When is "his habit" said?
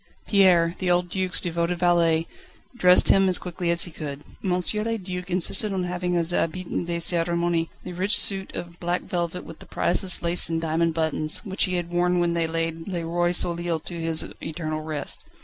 6.13-6.71